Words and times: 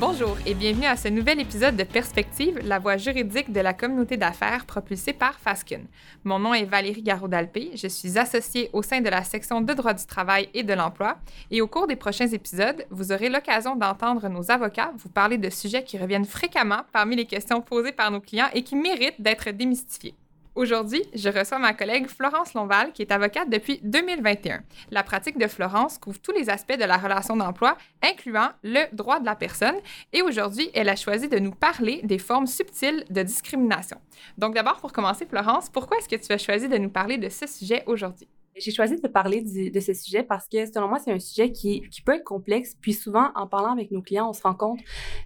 Bonjour 0.00 0.36
et 0.46 0.54
bienvenue 0.54 0.86
à 0.86 0.96
ce 0.96 1.08
nouvel 1.08 1.40
épisode 1.40 1.74
de 1.74 1.82
Perspective, 1.82 2.60
la 2.62 2.78
voie 2.78 2.98
juridique 2.98 3.50
de 3.50 3.58
la 3.58 3.74
communauté 3.74 4.16
d'affaires 4.16 4.64
propulsée 4.64 5.12
par 5.12 5.40
Fasken. 5.40 5.86
Mon 6.22 6.38
nom 6.38 6.54
est 6.54 6.66
Valérie 6.66 7.02
Garot-Dalpé, 7.02 7.72
je 7.74 7.88
suis 7.88 8.16
associée 8.16 8.70
au 8.72 8.82
sein 8.82 9.00
de 9.00 9.08
la 9.08 9.24
section 9.24 9.60
de 9.60 9.72
droit 9.72 9.94
du 9.94 10.06
travail 10.06 10.50
et 10.54 10.62
de 10.62 10.72
l'emploi 10.72 11.18
et 11.50 11.60
au 11.60 11.66
cours 11.66 11.88
des 11.88 11.96
prochains 11.96 12.28
épisodes, 12.28 12.86
vous 12.90 13.10
aurez 13.10 13.28
l'occasion 13.28 13.74
d'entendre 13.74 14.28
nos 14.28 14.52
avocats 14.52 14.92
vous 14.96 15.08
parler 15.08 15.36
de 15.36 15.50
sujets 15.50 15.82
qui 15.82 15.98
reviennent 15.98 16.24
fréquemment 16.24 16.82
parmi 16.92 17.16
les 17.16 17.26
questions 17.26 17.60
posées 17.60 17.90
par 17.90 18.12
nos 18.12 18.20
clients 18.20 18.50
et 18.54 18.62
qui 18.62 18.76
méritent 18.76 19.20
d'être 19.20 19.50
démystifiés. 19.50 20.14
Aujourd'hui, 20.58 21.04
je 21.14 21.28
reçois 21.28 21.60
ma 21.60 21.72
collègue 21.72 22.08
Florence 22.08 22.52
Lonval, 22.52 22.92
qui 22.92 23.02
est 23.02 23.12
avocate 23.12 23.48
depuis 23.48 23.78
2021. 23.84 24.64
La 24.90 25.04
pratique 25.04 25.38
de 25.38 25.46
Florence 25.46 25.98
couvre 25.98 26.18
tous 26.20 26.32
les 26.32 26.50
aspects 26.50 26.76
de 26.76 26.82
la 26.82 26.96
relation 26.96 27.36
d'emploi, 27.36 27.78
incluant 28.02 28.48
le 28.64 28.92
droit 28.92 29.20
de 29.20 29.24
la 29.24 29.36
personne. 29.36 29.76
Et 30.12 30.20
aujourd'hui, 30.20 30.68
elle 30.74 30.88
a 30.88 30.96
choisi 30.96 31.28
de 31.28 31.38
nous 31.38 31.52
parler 31.52 32.00
des 32.02 32.18
formes 32.18 32.48
subtiles 32.48 33.04
de 33.08 33.22
discrimination. 33.22 33.98
Donc 34.36 34.56
d'abord, 34.56 34.80
pour 34.80 34.92
commencer, 34.92 35.26
Florence, 35.26 35.70
pourquoi 35.70 35.98
est-ce 35.98 36.08
que 36.08 36.16
tu 36.16 36.32
as 36.32 36.38
choisi 36.38 36.68
de 36.68 36.76
nous 36.76 36.90
parler 36.90 37.18
de 37.18 37.28
ce 37.28 37.46
sujet 37.46 37.84
aujourd'hui? 37.86 38.26
J'ai 38.58 38.72
choisi 38.72 38.96
de 38.96 39.08
parler 39.08 39.42
de 39.42 39.80
ce 39.80 39.94
sujet 39.94 40.22
parce 40.22 40.48
que, 40.48 40.66
selon 40.66 40.88
moi, 40.88 40.98
c'est 40.98 41.12
un 41.12 41.18
sujet 41.18 41.52
qui, 41.52 41.88
peut 42.04 42.14
être 42.14 42.24
complexe. 42.24 42.74
Puis 42.80 42.92
souvent, 42.92 43.30
en 43.34 43.46
parlant 43.46 43.72
avec 43.72 43.90
nos 43.90 44.02
clients, 44.02 44.28
on 44.30 44.32
se 44.32 44.42
rend 44.42 44.54
compte 44.54 44.80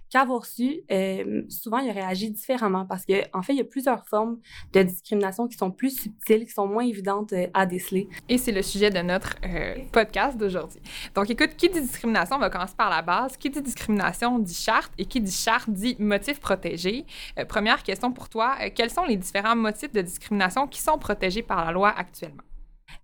qu'avoir 0.09 0.45
su, 0.45 0.81
euh, 0.91 1.43
souvent, 1.49 1.77
ils 1.79 1.91
réagi 1.91 2.31
différemment 2.31 2.85
parce 2.85 3.05
qu'en 3.05 3.39
en 3.39 3.41
fait, 3.41 3.53
il 3.53 3.57
y 3.57 3.61
a 3.61 3.65
plusieurs 3.65 4.05
formes 4.07 4.39
de 4.73 4.83
discrimination 4.83 5.47
qui 5.47 5.57
sont 5.57 5.71
plus 5.71 5.97
subtiles, 6.01 6.45
qui 6.45 6.51
sont 6.51 6.67
moins 6.67 6.85
évidentes 6.85 7.33
euh, 7.33 7.47
à 7.53 7.65
déceler. 7.65 8.07
Et 8.27 8.37
c'est 8.37 8.51
le 8.51 8.61
sujet 8.61 8.89
de 8.89 8.99
notre 8.99 9.35
euh, 9.45 9.75
podcast 9.91 10.37
d'aujourd'hui. 10.37 10.81
Donc, 11.15 11.29
écoute, 11.29 11.55
qui 11.57 11.69
dit 11.69 11.81
discrimination, 11.81 12.35
on 12.35 12.39
va 12.39 12.49
commencer 12.49 12.75
par 12.75 12.89
la 12.89 13.01
base. 13.01 13.37
Qui 13.37 13.49
dit 13.49 13.61
discrimination 13.61 14.39
dit 14.39 14.53
charte 14.53 14.91
et 14.97 15.05
qui 15.05 15.21
dit 15.21 15.31
charte 15.31 15.69
dit 15.69 15.95
motif 15.99 16.39
protégé. 16.39 17.05
première 17.47 17.83
question 17.83 18.11
pour 18.11 18.29
toi, 18.29 18.57
quels 18.75 18.89
sont 18.89 19.03
les 19.03 19.17
différents 19.17 19.55
motifs 19.55 19.91
de 19.91 20.01
discrimination 20.01 20.67
qui 20.67 20.81
sont 20.81 20.97
protégés 20.97 21.43
par 21.43 21.65
la 21.65 21.71
loi 21.71 21.89
actuellement? 21.89 22.43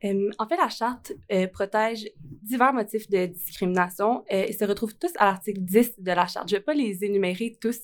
Euh, 0.06 0.30
en 0.38 0.48
fait, 0.48 0.56
la 0.56 0.70
charte 0.70 1.12
euh, 1.32 1.48
protège 1.48 2.10
divers 2.20 2.74
motifs 2.74 3.10
de 3.10 3.26
discrimination 3.26 4.24
euh, 4.32 4.46
et 4.48 4.54
se 4.54 4.64
retrouvent 4.66 4.96
tous 4.96 5.12
à 5.18 5.26
l'article 5.26 5.62
10 5.62 6.00
de 6.00 6.12
la 6.12 6.28
charte. 6.28 6.50
Je 6.50 6.56
ne 6.56 6.60
vais 6.60 6.64
pas 6.64 6.74
les 6.74 7.04
énumérer 7.04 7.58
tous 7.60 7.82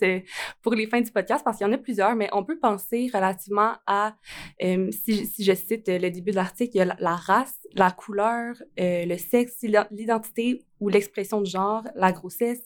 pour 0.62 0.74
les 0.74 0.88
fins 0.88 1.02
du 1.02 1.12
podcast 1.12 1.44
parce 1.44 1.58
qu'il 1.58 1.68
y 1.68 1.70
en 1.70 1.74
a 1.74 1.78
plusieurs, 1.78 2.16
mais 2.16 2.30
on 2.32 2.44
peut 2.44 2.60
penser 2.60 3.10
relativement 3.14 3.74
à, 3.86 4.16
si, 4.60 5.30
je 5.40 5.54
cite 5.54 5.88
le 5.88 6.10
début 6.10 6.32
de 6.32 6.38
l'article, 6.38 6.72
il 6.76 6.80
y 6.80 6.82
a 6.82 6.96
la 7.00 7.16
race, 7.16 7.60
la 7.74 7.92
couleur, 7.92 8.56
le 8.78 9.18
sexe, 9.18 9.64
l'identité 9.92 10.62
ou 10.80 10.90
l'expression 10.90 11.42
de 11.42 11.46
genre, 11.46 11.84
la 11.96 12.12
grossesse, 12.12 12.62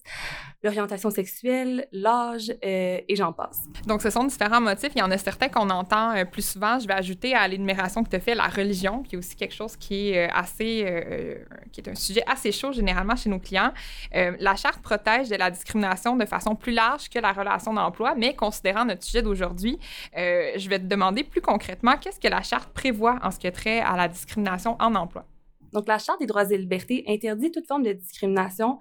l'orientation 0.63 1.09
sexuelle, 1.09 1.87
l'âge 1.91 2.49
euh, 2.49 2.99
et 3.07 3.15
j'en 3.15 3.31
passe. 3.33 3.61
Donc, 3.85 4.01
ce 4.01 4.09
sont 4.09 4.23
différents 4.23 4.61
motifs. 4.61 4.91
Il 4.95 4.99
y 4.99 5.01
en 5.01 5.11
a 5.11 5.17
certains 5.17 5.47
qu'on 5.47 5.69
entend 5.69 6.15
euh, 6.15 6.25
plus 6.25 6.45
souvent. 6.45 6.79
Je 6.79 6.87
vais 6.87 6.93
ajouter 6.93 7.35
à 7.35 7.47
l'énumération 7.47 8.03
que 8.03 8.09
tu 8.09 8.19
fait 8.19 8.35
la 8.35 8.47
religion, 8.47 9.03
qui 9.03 9.15
est 9.15 9.17
aussi 9.17 9.35
quelque 9.35 9.53
chose 9.53 9.77
qui 9.77 10.09
est 10.09 10.27
euh, 10.27 10.33
assez, 10.33 11.39
qui 11.71 11.81
est 11.81 11.89
un 11.89 11.95
sujet 11.95 12.23
assez 12.27 12.51
chaud 12.51 12.71
généralement 12.71 13.15
chez 13.15 13.29
nos 13.29 13.39
clients. 13.39 13.71
la 14.13 14.55
charte 14.55 14.81
protège 14.81 15.29
de 15.29 15.35
la 15.35 15.51
discrimination 15.51 16.15
de 16.15 16.25
façon 16.25 16.55
plus 16.55 16.73
large 16.73 17.09
que 17.09 17.19
la 17.19 17.31
relation 17.31 17.73
d'emploi, 17.73 18.15
mais 18.15 18.35
considérant 18.35 18.85
notre 18.85 19.03
sujet 19.03 19.21
d'aujourd'hui, 19.21 19.79
je 20.13 20.69
vais 20.69 20.79
te 20.79 20.85
demander 20.85 21.23
plus 21.23 21.41
concrètement 21.41 21.97
qu'est-ce 21.97 22.19
que 22.19 22.27
la 22.27 22.41
charte 22.41 22.71
prévoit 22.73 23.17
en 23.23 23.31
ce 23.31 23.39
qui 23.39 23.47
a 23.47 23.51
trait 23.51 23.79
à 23.79 23.95
la 23.95 24.07
discrimination 24.07 24.75
en 24.79 24.95
emploi? 24.95 25.25
Donc, 25.73 25.87
la 25.87 25.97
Charte 25.97 26.19
des 26.19 26.25
droits 26.25 26.49
et 26.51 26.57
libertés 26.57 27.03
interdit 27.07 27.51
toute 27.51 27.67
forme 27.67 27.83
de 27.83 27.93
discrimination 27.93 28.79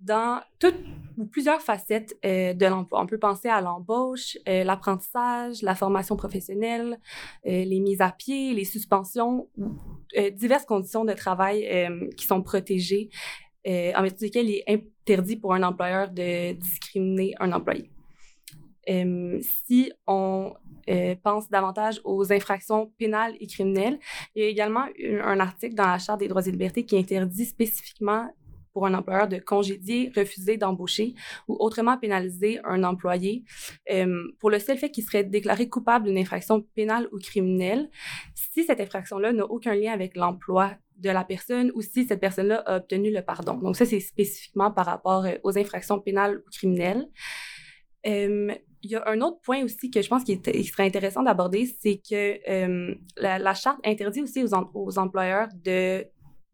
dans 0.00 0.40
toutes 0.58 0.76
ou 1.16 1.26
plusieurs 1.26 1.60
facettes 1.60 2.16
euh, 2.24 2.54
de 2.54 2.66
l'emploi. 2.66 3.00
On 3.02 3.06
peut 3.06 3.18
penser 3.18 3.48
à 3.48 3.60
l'embauche, 3.60 4.38
euh, 4.48 4.62
l'apprentissage, 4.62 5.62
la 5.62 5.74
formation 5.74 6.16
professionnelle, 6.16 6.98
euh, 7.46 7.64
les 7.64 7.80
mises 7.80 8.00
à 8.00 8.12
pied, 8.12 8.54
les 8.54 8.64
suspensions, 8.64 9.48
diverses 10.32 10.64
conditions 10.64 11.04
de 11.04 11.12
travail 11.12 11.68
qui 12.16 12.26
sont 12.26 12.42
protégées, 12.42 13.10
en 13.66 14.02
vertu 14.02 14.24
desquelles 14.24 14.48
il 14.48 14.62
est 14.66 14.82
interdit 15.06 15.36
pour 15.36 15.52
un 15.52 15.62
employeur 15.62 16.08
de 16.08 16.52
discriminer 16.52 17.34
un 17.40 17.52
employé. 17.52 17.90
Si 19.40 19.92
on 20.06 20.54
euh, 20.88 21.14
pense 21.22 21.50
davantage 21.50 22.00
aux 22.04 22.32
infractions 22.32 22.92
pénales 22.98 23.34
et 23.40 23.46
criminelles. 23.46 23.98
Il 24.34 24.42
y 24.42 24.46
a 24.46 24.48
également 24.48 24.86
un 25.22 25.40
article 25.40 25.74
dans 25.74 25.86
la 25.86 25.98
Charte 25.98 26.20
des 26.20 26.28
droits 26.28 26.46
et 26.46 26.50
libertés 26.50 26.86
qui 26.86 26.96
interdit 26.96 27.44
spécifiquement 27.44 28.30
pour 28.72 28.86
un 28.86 28.94
employeur 28.94 29.28
de 29.28 29.38
congédier, 29.38 30.12
refuser 30.14 30.56
d'embaucher 30.56 31.14
ou 31.48 31.56
autrement 31.58 31.98
pénaliser 31.98 32.60
un 32.64 32.84
employé 32.84 33.44
euh, 33.90 34.22
pour 34.38 34.50
le 34.50 34.58
seul 34.60 34.78
fait 34.78 34.90
qu'il 34.90 35.04
serait 35.04 35.24
déclaré 35.24 35.68
coupable 35.68 36.06
d'une 36.06 36.18
infraction 36.18 36.62
pénale 36.74 37.08
ou 37.12 37.18
criminelle 37.18 37.90
si 38.34 38.64
cette 38.64 38.80
infraction-là 38.80 39.32
n'a 39.32 39.44
aucun 39.44 39.74
lien 39.74 39.92
avec 39.92 40.16
l'emploi 40.16 40.72
de 40.96 41.10
la 41.10 41.24
personne 41.24 41.72
ou 41.74 41.82
si 41.82 42.06
cette 42.06 42.20
personne-là 42.20 42.62
a 42.66 42.76
obtenu 42.76 43.12
le 43.12 43.22
pardon. 43.22 43.54
Donc 43.54 43.76
ça, 43.76 43.84
c'est 43.84 44.00
spécifiquement 44.00 44.70
par 44.70 44.86
rapport 44.86 45.24
euh, 45.24 45.34
aux 45.42 45.58
infractions 45.58 45.98
pénales 45.98 46.38
ou 46.46 46.50
criminelles. 46.50 47.08
Euh, 48.06 48.54
il 48.82 48.90
y 48.90 48.96
a 48.96 49.08
un 49.08 49.20
autre 49.20 49.40
point 49.42 49.64
aussi 49.64 49.90
que 49.90 50.02
je 50.02 50.08
pense 50.08 50.24
qu'il 50.24 50.40
serait 50.66 50.86
intéressant 50.86 51.22
d'aborder, 51.22 51.66
c'est 51.80 52.00
que 52.08 52.38
euh, 52.48 52.94
la, 53.16 53.54
charte 53.54 53.78
interdit 53.84 54.22
aussi 54.22 54.44
aux, 54.44 54.54
aux, 54.74 54.98
employeurs 54.98 55.48
de 55.64 56.06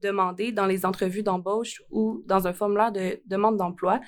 demander 0.03 0.53
dans 0.53 0.67
les 0.67 0.85
entrevues 0.85 1.23
d'embauche 1.23 1.83
ou 1.91 2.23
dans 2.27 2.47
un 2.47 2.53
formulaire 2.53 2.93
de 2.93 3.21
demande 3.27 3.57
d'emploi 3.57 4.01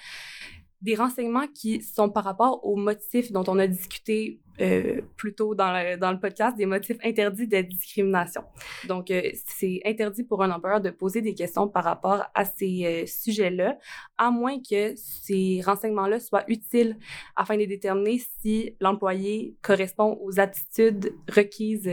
des 0.82 0.94
renseignements 0.94 1.46
qui 1.54 1.82
sont 1.82 2.10
par 2.10 2.24
rapport 2.24 2.64
aux 2.64 2.76
motifs 2.76 3.32
dont 3.32 3.44
on 3.48 3.58
a 3.58 3.66
discuté 3.66 4.40
euh, 4.60 5.02
plus 5.16 5.34
tôt 5.34 5.54
dans 5.54 5.70
le, 5.70 6.18
podcast, 6.18 6.56
des 6.56 6.64
motifs 6.64 6.96
interdits 7.04 7.46
de 7.46 7.60
discrimination. 7.60 8.42
Donc, 8.88 9.10
euh, 9.10 9.20
c'est 9.46 9.80
interdit 9.84 10.24
pour 10.24 10.42
un 10.42 10.50
employeur 10.50 10.80
de 10.80 10.88
poser 10.88 11.20
des 11.20 11.34
questions 11.34 11.68
par 11.68 11.84
rapport 11.84 12.24
à 12.34 12.44
ces 12.46 12.84
euh, 12.86 13.06
sujets-là, 13.06 13.78
à 14.16 14.30
moins 14.30 14.56
que 14.58 14.94
ces 14.96 15.60
renseignements-là 15.64 16.20
soient 16.20 16.44
utiles 16.48 16.96
afin 17.34 17.58
de 17.58 17.66
déterminer 17.66 18.22
si 18.40 18.74
l'employé 18.80 19.56
correspond 19.60 20.18
aux 20.22 20.40
aptitudes 20.40 21.12
requises 21.28 21.90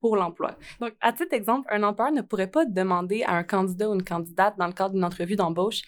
pour 0.00 0.16
l'emploi. 0.16 0.56
Donc, 0.80 0.94
à 1.02 1.12
titre 1.12 1.30
d'exemple, 1.30 1.66
un 1.70 1.82
employeur 1.82 2.14
ne 2.14 2.22
pourrait 2.22 2.50
pas 2.50 2.64
demander 2.64 3.22
à 3.24 3.34
un 3.34 3.44
candidat 3.44 3.90
ou 3.90 3.94
une 3.94 4.04
candidate 4.04 4.56
dans 4.58 4.66
le 4.66 4.72
cadre 4.72 4.94
d'une 4.94 5.04
entrevue 5.04 5.36
d'embauche 5.36 5.82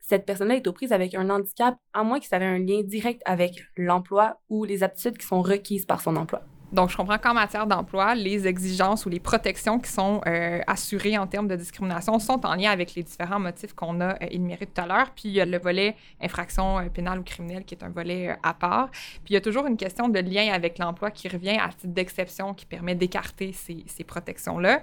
cette 0.00 0.26
personne-là 0.26 0.56
est 0.56 0.66
aux 0.66 0.72
prises 0.72 0.92
avec 0.92 1.14
un 1.14 1.30
handicap, 1.30 1.76
à 1.92 2.04
moins 2.04 2.20
que 2.20 2.26
ça 2.26 2.38
ait 2.38 2.44
un 2.44 2.58
lien 2.58 2.82
direct 2.82 3.22
avec 3.24 3.62
l'emploi 3.76 4.40
ou 4.48 4.64
les 4.64 4.82
aptitudes 4.82 5.18
qui 5.18 5.26
sont 5.26 5.42
requises 5.42 5.86
par 5.86 6.00
son 6.00 6.16
emploi. 6.16 6.42
Donc, 6.72 6.88
je 6.88 6.96
comprends 6.96 7.18
qu'en 7.18 7.34
matière 7.34 7.66
d'emploi, 7.66 8.14
les 8.14 8.46
exigences 8.46 9.04
ou 9.04 9.10
les 9.10 9.20
protections 9.20 9.78
qui 9.78 9.90
sont 9.90 10.22
euh, 10.26 10.60
assurées 10.66 11.18
en 11.18 11.26
termes 11.26 11.46
de 11.46 11.54
discrimination 11.54 12.18
sont 12.18 12.46
en 12.46 12.54
lien 12.54 12.70
avec 12.70 12.94
les 12.94 13.02
différents 13.02 13.38
motifs 13.38 13.74
qu'on 13.74 14.00
a 14.00 14.14
euh, 14.14 14.26
énumérés 14.30 14.64
tout 14.64 14.80
à 14.80 14.86
l'heure. 14.86 15.10
Puis, 15.14 15.24
il 15.28 15.32
y 15.32 15.40
a 15.42 15.44
le 15.44 15.58
volet 15.58 15.96
infraction 16.20 16.78
euh, 16.78 16.88
pénale 16.88 17.18
ou 17.18 17.24
criminelle 17.24 17.64
qui 17.64 17.74
est 17.74 17.84
un 17.84 17.90
volet 17.90 18.34
à 18.42 18.54
part. 18.54 18.90
Puis, 18.90 19.30
il 19.30 19.34
y 19.34 19.36
a 19.36 19.42
toujours 19.42 19.66
une 19.66 19.76
question 19.76 20.08
de 20.08 20.18
lien 20.18 20.50
avec 20.50 20.78
l'emploi 20.78 21.10
qui 21.10 21.28
revient 21.28 21.58
à 21.60 21.68
titre 21.68 21.92
d'exception 21.92 22.54
qui 22.54 22.64
permet 22.64 22.94
d'écarter 22.94 23.52
ces, 23.52 23.84
ces 23.86 24.04
protections-là. 24.04 24.80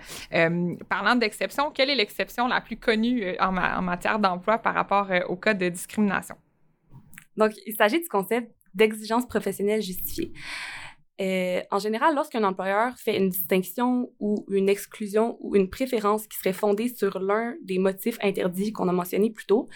parlant 0.89 1.15
d'exception, 1.15 1.71
quelle 1.71 1.89
est 1.89 1.95
l'exception 1.95 2.47
la 2.47 2.61
plus 2.61 2.77
connue 2.77 3.35
en, 3.39 3.57
en 3.57 3.81
matière 3.81 4.19
d'emploi 4.19 4.59
par 4.59 4.75
rapport 4.75 5.09
au 5.27 5.35
cas 5.35 5.55
de 5.55 5.69
discrimination? 5.69 6.35
Donc, 7.35 7.53
il 7.65 7.73
s'agit 7.75 7.99
du 7.99 8.07
concept 8.07 8.51
d'exigence 8.75 9.25
professionnelle 9.25 9.81
justifiée. 9.81 10.31
Euh, 11.19 11.61
en 11.71 11.79
général, 11.79 12.15
lorsqu'un 12.15 12.43
employeur 12.43 12.97
fait 12.97 13.17
une 13.17 13.29
distinction 13.29 14.11
ou 14.19 14.45
une 14.49 14.69
exclusion 14.69 15.37
ou 15.41 15.55
une 15.55 15.69
préférence 15.69 16.27
qui 16.27 16.37
serait 16.37 16.53
fondée 16.53 16.87
sur 16.87 17.19
l'un 17.19 17.55
des 17.61 17.77
motifs 17.77 18.17
interdits 18.21 18.71
qu'on 18.71 18.87
a 18.87 18.93
mentionnés 18.93 19.29
plus 19.29 19.45
tôt, 19.45 19.67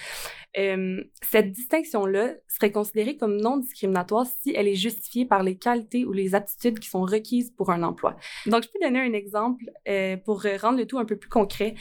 euh, 0.57 1.03
cette 1.21 1.51
distinction-là 1.51 2.35
serait 2.47 2.71
considérée 2.71 3.17
comme 3.17 3.37
non 3.37 3.57
discriminatoire 3.57 4.25
si 4.25 4.53
elle 4.55 4.67
est 4.67 4.75
justifiée 4.75 5.25
par 5.25 5.43
les 5.43 5.57
qualités 5.57 6.05
ou 6.05 6.13
les 6.13 6.35
aptitudes 6.35 6.79
qui 6.79 6.89
sont 6.89 7.01
requises 7.01 7.51
pour 7.51 7.71
un 7.71 7.83
emploi. 7.83 8.15
Donc, 8.45 8.63
je 8.63 8.69
peux 8.69 8.79
donner 8.81 8.99
un 8.99 9.13
exemple 9.13 9.65
euh, 9.87 10.15
pour 10.17 10.43
rendre 10.61 10.77
le 10.77 10.85
tout 10.85 10.99
un 10.99 11.05
peu 11.05 11.17
plus 11.17 11.29
concret. 11.29 11.75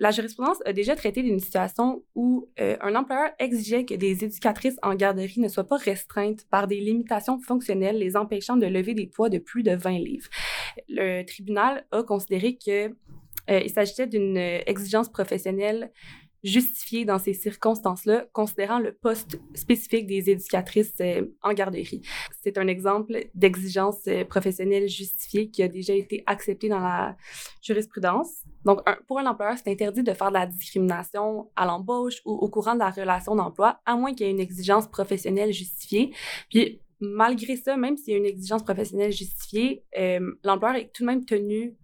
La 0.00 0.10
jurisprudence 0.12 0.56
a 0.64 0.72
déjà 0.72 0.96
traité 0.96 1.22
d'une 1.22 1.38
situation 1.38 2.02
où 2.14 2.48
euh, 2.58 2.76
un 2.80 2.94
employeur 2.94 3.30
exigeait 3.38 3.84
que 3.84 3.94
des 3.94 4.24
éducatrices 4.24 4.78
en 4.82 4.94
garderie 4.94 5.40
ne 5.40 5.48
soient 5.48 5.68
pas 5.68 5.76
restreintes 5.76 6.46
par 6.50 6.66
des 6.66 6.80
limitations 6.80 7.38
fonctionnelles 7.38 7.98
les 7.98 8.16
empêchant 8.16 8.56
de 8.56 8.66
lever 8.66 8.94
des 8.94 9.06
poids 9.06 9.28
de 9.28 9.36
plus 9.36 9.62
de 9.62 9.72
20 9.72 9.98
livres. 9.98 10.30
Le 10.88 11.22
tribunal 11.24 11.84
a 11.92 12.02
considéré 12.02 12.56
que 12.56 12.88
euh, 12.88 13.60
il 13.62 13.68
s'agissait 13.68 14.06
d'une 14.06 14.38
exigence 14.38 15.10
professionnelle 15.10 15.92
justifié 16.42 17.04
dans 17.04 17.18
ces 17.18 17.34
circonstances-là, 17.34 18.26
considérant 18.32 18.78
le 18.78 18.92
poste 18.92 19.38
spécifique 19.54 20.06
des 20.06 20.30
éducatrices 20.30 20.94
euh, 21.00 21.26
en 21.42 21.52
garderie. 21.52 22.02
C'est 22.42 22.56
un 22.58 22.66
exemple 22.66 23.26
d'exigence 23.34 24.00
euh, 24.08 24.24
professionnelle 24.24 24.88
justifiée 24.88 25.50
qui 25.50 25.62
a 25.62 25.68
déjà 25.68 25.94
été 25.94 26.22
accepté 26.26 26.68
dans 26.68 26.80
la 26.80 27.16
jurisprudence. 27.60 28.44
Donc, 28.64 28.80
pour 29.06 29.18
un 29.18 29.26
employeur, 29.26 29.56
c'est 29.58 29.70
interdit 29.70 30.02
de 30.02 30.12
faire 30.12 30.28
de 30.28 30.34
la 30.34 30.46
discrimination 30.46 31.50
à 31.56 31.66
l'embauche 31.66 32.20
ou 32.24 32.32
au 32.32 32.48
courant 32.48 32.74
de 32.74 32.80
la 32.80 32.90
relation 32.90 33.34
d'emploi, 33.34 33.80
à 33.84 33.96
moins 33.96 34.12
qu'il 34.12 34.26
y 34.26 34.30
ait 34.30 34.32
une 34.32 34.40
exigence 34.40 34.86
professionnelle 34.86 35.52
justifiée. 35.52 36.12
Puis, 36.48 36.80
malgré 37.00 37.56
ça, 37.56 37.76
même 37.76 37.96
s'il 37.96 38.12
y 38.12 38.16
a 38.16 38.18
une 38.18 38.26
exigence 38.26 38.62
professionnelle 38.62 39.12
justifiée, 39.12 39.84
euh, 39.98 40.20
l'employeur 40.44 40.78
est 40.78 40.92
tout 40.92 41.02
de 41.02 41.06
même 41.06 41.24
tenu 41.24 41.74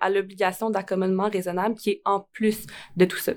à 0.00 0.08
l'obligation 0.08 0.70
d'accommodement 0.70 1.28
raisonnable 1.28 1.74
qui 1.74 1.90
est 1.90 2.02
en 2.06 2.20
plus 2.32 2.64
de 2.96 3.04
tout 3.04 3.18
ça. 3.18 3.34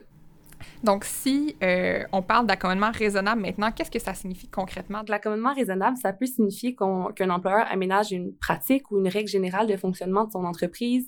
Donc, 0.83 1.03
si 1.03 1.55
euh, 1.63 2.03
on 2.11 2.21
parle 2.21 2.45
d'accommodement 2.45 2.91
raisonnable 2.91 3.41
maintenant, 3.41 3.71
qu'est-ce 3.71 3.91
que 3.91 3.99
ça 3.99 4.13
signifie 4.13 4.47
concrètement? 4.47 5.01
L'accommodement 5.07 5.53
raisonnable, 5.53 5.97
ça 5.97 6.13
peut 6.13 6.25
signifier 6.25 6.75
qu'un 6.75 7.29
employeur 7.29 7.65
aménage 7.69 8.11
une 8.11 8.35
pratique 8.35 8.91
ou 8.91 8.99
une 8.99 9.07
règle 9.07 9.29
générale 9.29 9.67
de 9.67 9.75
fonctionnement 9.75 10.25
de 10.25 10.31
son 10.31 10.45
entreprise 10.45 11.07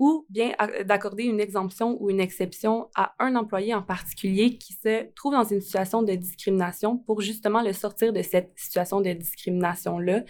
ou 0.00 0.26
bien 0.30 0.52
d'accorder 0.86 1.24
une 1.24 1.40
exemption 1.40 1.98
ou 2.00 2.08
une 2.08 2.20
exception 2.20 2.88
à 2.96 3.12
un 3.18 3.36
employé 3.36 3.74
en 3.74 3.82
particulier 3.82 4.56
qui 4.56 4.72
se 4.72 5.12
trouve 5.12 5.34
dans 5.34 5.44
une 5.44 5.60
situation 5.60 6.02
de 6.02 6.14
discrimination 6.14 6.96
pour 6.96 7.20
justement 7.20 7.62
le 7.62 7.74
sortir 7.74 8.14
de 8.14 8.22
cette 8.22 8.50
situation 8.56 9.02
de 9.02 9.12
discrimination-là, 9.12 10.24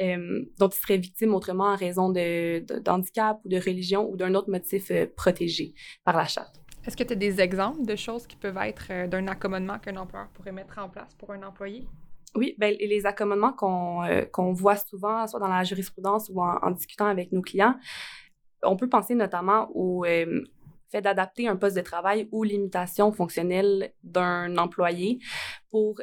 euh, 0.00 0.44
dont 0.60 0.68
il 0.68 0.80
serait 0.80 0.98
victime 0.98 1.34
autrement 1.34 1.72
en 1.72 1.76
raison 1.76 2.08
de, 2.08 2.64
handicap 2.88 3.40
ou 3.44 3.48
de 3.48 3.56
religion 3.56 4.08
ou 4.08 4.16
d'un 4.16 4.32
autre 4.36 4.48
motif 4.48 4.92
euh, 4.92 5.06
protégé 5.16 5.74
par 6.04 6.16
la 6.16 6.26
charte. 6.26 6.54
Est-ce 6.86 6.96
que 6.96 7.02
tu 7.02 7.14
as 7.14 7.16
des 7.16 7.40
exemples 7.40 7.84
de 7.84 7.96
choses 7.96 8.28
qui 8.28 8.36
peuvent 8.36 8.58
être 8.58 8.86
euh, 8.90 9.06
d'un 9.08 9.26
accommodement 9.26 9.78
qu'un 9.80 9.96
employeur 9.96 10.28
pourrait 10.28 10.52
mettre 10.52 10.78
en 10.78 10.88
place 10.88 11.12
pour 11.14 11.32
un 11.32 11.42
employé? 11.42 11.84
Oui, 12.36 12.54
ben, 12.58 12.76
les 12.78 13.06
accommodements 13.06 13.52
qu'on 13.52 14.04
euh, 14.04 14.52
voit 14.52 14.76
souvent, 14.76 15.26
soit 15.26 15.40
dans 15.40 15.48
la 15.48 15.64
jurisprudence 15.64 16.30
ou 16.32 16.40
en, 16.40 16.70
discutant 16.70 17.06
avec 17.06 17.32
nos 17.32 17.42
clients, 17.42 17.74
on 18.62 18.76
peut 18.76 18.88
penser 18.88 19.14
notamment 19.16 19.68
au 19.74 20.04
euh, 20.04 20.44
fait 20.90 21.00
d'adapter 21.00 21.48
un 21.48 21.56
poste 21.56 21.76
de 21.76 21.80
travail 21.80 22.28
ou 22.30 22.44
limitation 22.44 23.10
fonctionnelle 23.12 23.92
d'un 24.04 24.56
employé 24.56 25.18
pour 25.70 26.00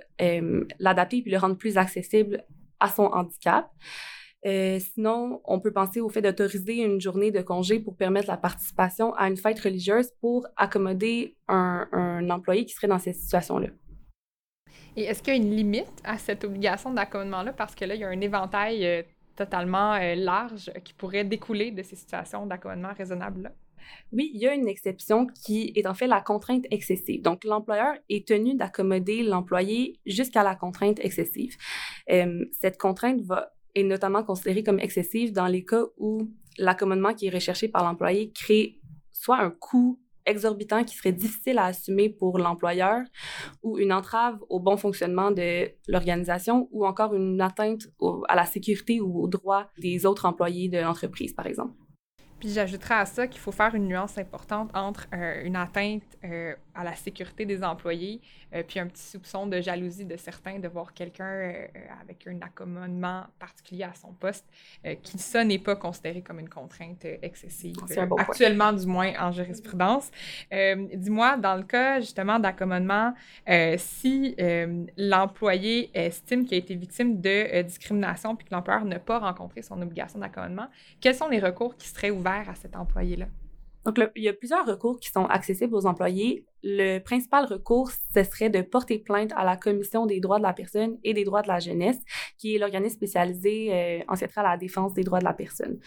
l'adapter 0.79 1.23
et 1.25 1.29
le 1.29 1.37
rendre 1.37 1.57
plus 1.57 1.77
accessible 1.77 2.43
à 2.79 2.89
son 2.89 3.03
handicap. 3.03 3.71
Euh, 4.45 4.79
sinon, 4.79 5.41
on 5.45 5.59
peut 5.59 5.71
penser 5.71 6.01
au 6.01 6.09
fait 6.09 6.21
d'autoriser 6.21 6.83
une 6.83 6.99
journée 6.99 7.31
de 7.31 7.41
congé 7.41 7.79
pour 7.79 7.95
permettre 7.95 8.27
la 8.27 8.37
participation 8.37 9.13
à 9.15 9.29
une 9.29 9.37
fête 9.37 9.59
religieuse 9.59 10.11
pour 10.19 10.45
accommoder 10.57 11.35
un, 11.47 12.27
employé 12.29 12.65
qui 12.65 12.73
serait 12.73 12.87
dans 12.87 12.99
cette 12.99 13.15
situation-là. 13.15 13.67
Et 14.95 15.03
est-ce 15.03 15.23
qu'il 15.23 15.33
y 15.33 15.37
a 15.37 15.39
une 15.39 15.55
limite 15.55 16.01
à 16.03 16.17
cette 16.17 16.43
obligation 16.43 16.93
d'accommodement-là? 16.93 17.53
Parce 17.53 17.73
que 17.73 17.85
là, 17.85 17.95
il 17.95 18.01
y 18.01 18.03
a 18.03 18.09
un 18.09 18.21
éventail 18.21 18.85
euh, 18.85 19.01
totalement 19.35 19.93
euh, 19.93 20.15
large 20.15 20.71
qui 20.83 20.93
pourrait 20.93 21.23
découler 21.23 21.71
de 21.71 21.81
ces 21.81 21.95
situations 21.95 22.45
d'accommodement 22.45 22.93
raisonnable-là. 22.93 23.53
Oui, 24.11 24.31
il 24.33 24.41
y 24.41 24.47
a 24.47 24.53
une 24.53 24.67
exception 24.67 25.27
qui 25.27 25.73
est 25.75 25.87
en 25.87 25.93
fait 25.93 26.07
la 26.07 26.21
contrainte 26.21 26.65
excessive. 26.71 27.21
Donc, 27.21 27.43
l'employeur 27.43 27.95
est 28.09 28.27
tenu 28.27 28.55
d'accommoder 28.55 29.23
l'employé 29.23 29.99
jusqu'à 30.05 30.43
la 30.43 30.55
contrainte 30.55 30.99
excessive. 30.99 31.57
cette 32.07 32.77
contrainte 32.77 33.21
va 33.21 33.52
est 33.75 33.83
notamment 33.83 34.23
considérée 34.23 34.63
comme 34.63 34.79
excessive 34.79 35.33
dans 35.33 35.47
les 35.47 35.65
cas 35.65 35.83
où 35.97 36.29
l'accommodement 36.57 37.13
qui 37.13 37.27
est 37.27 37.33
recherché 37.33 37.67
par 37.67 37.83
l'employé 37.83 38.31
crée 38.31 38.79
soit 39.11 39.39
un 39.39 39.49
coût 39.49 39.99
exorbitant 40.25 40.83
qui 40.83 40.95
serait 40.95 41.11
difficile 41.11 41.57
à 41.57 41.65
assumer 41.65 42.09
pour 42.09 42.37
l'employeur 42.37 43.01
ou 43.61 43.77
une 43.77 43.91
entrave 43.91 44.39
au 44.49 44.59
bon 44.59 44.77
fonctionnement 44.77 45.31
de 45.31 45.69
l'organisation 45.87 46.67
ou 46.71 46.85
encore 46.85 47.13
une 47.13 47.41
atteinte 47.41 47.87
à 48.27 48.35
la 48.35 48.45
sécurité 48.45 49.01
ou 49.01 49.21
aux 49.21 49.27
droits 49.27 49.69
des 49.77 50.05
autres 50.05 50.25
employés 50.25 50.69
de 50.69 50.79
l'entreprise, 50.79 51.33
par 51.33 51.47
exemple. 51.47 51.73
Puis 52.39 52.49
j'ajouterais 52.49 52.95
à 52.95 53.05
ça 53.05 53.27
qu'il 53.27 53.39
faut 53.39 53.53
faire 53.53 53.73
une 53.73 53.87
nuance 53.87 54.17
importante 54.17 54.69
entre 54.73 55.07
euh, 55.13 55.45
une 55.45 55.55
atteinte 55.55 56.03
euh, 56.25 56.53
à 56.75 56.83
la 56.83 56.95
sécurité 56.95 57.45
des 57.45 57.63
employés, 57.63 58.21
euh, 58.53 58.63
puis 58.67 58.79
un 58.79 58.87
petit 58.87 59.03
soupçon 59.03 59.47
de 59.47 59.61
jalousie 59.61 60.05
de 60.05 60.17
certains 60.17 60.59
de 60.59 60.67
voir 60.67 60.93
quelqu'un 60.93 61.67
avec 62.01 62.27
un 62.27 62.41
accommodement 62.41 63.25
particulier 63.39 63.83
à 63.83 63.93
son 63.93 64.13
poste, 64.13 64.45
qui 65.01 65.17
ça 65.17 65.43
n'est 65.43 65.59
pas 65.59 65.75
considéré 65.75 66.21
comme 66.21 66.39
une 66.39 66.49
contrainte 66.49 67.05
excessive, 67.21 67.75
actuellement 68.17 68.73
du 68.73 68.85
moins 68.85 69.13
en 69.19 69.31
jurisprudence. 69.31 70.11
Dis-moi, 70.51 71.37
dans 71.37 71.55
le 71.55 71.63
cas 71.63 71.99
justement 71.99 72.39
d'accommodement, 72.39 73.13
si 73.77 74.35
l'employé 74.97 75.91
estime 75.93 76.45
qu'il 76.45 76.55
a 76.55 76.57
été 76.57 76.75
victime 76.75 77.21
de 77.21 77.61
discrimination 77.61 78.35
puis 78.35 78.47
que 78.47 78.53
l'employeur 78.53 78.85
n'a 78.85 78.99
pas 78.99 79.19
rencontré 79.19 79.61
son 79.61 79.81
obligation 79.81 80.19
d'accommodement, 80.19 80.67
quels 81.01 81.15
sont 81.15 81.27
les 81.27 81.39
recours 81.39 81.75
qui 81.75 81.87
seraient 81.87 82.11
ouverts 82.11 82.49
à 82.49 82.55
cet 82.55 82.75
employé-là? 82.75 83.27
Donc, 83.85 83.99
il 84.15 84.23
y 84.23 84.29
a 84.29 84.33
plusieurs 84.33 84.65
recours 84.65 84.99
qui 84.99 85.09
sont 85.09 85.25
accessibles 85.25 85.75
aux 85.75 85.85
employés. 85.85 86.45
Le 86.63 86.99
principal 86.99 87.45
recours, 87.45 87.91
ce 87.91 88.23
serait 88.23 88.49
de 88.49 88.61
porter 88.61 88.99
plainte 88.99 89.31
à 89.35 89.43
la 89.43 89.57
Commission 89.57 90.05
des 90.05 90.19
droits 90.19 90.37
de 90.37 90.43
la 90.43 90.53
personne 90.53 90.97
et 91.03 91.13
des 91.13 91.25
droits 91.25 91.41
de 91.41 91.49
la 91.49 91.59
jeunesse, 91.59 91.99
qui 92.37 92.55
est 92.55 92.59
l'organisme 92.59 92.95
spécialisé 92.95 93.73
euh, 93.73 93.99
en 94.07 94.15
ce 94.15 94.25
à 94.35 94.43
la 94.43 94.57
défense 94.57 94.93
des 94.93 95.03
droits 95.03 95.19
de 95.19 95.25
la 95.25 95.33
personne. 95.33 95.79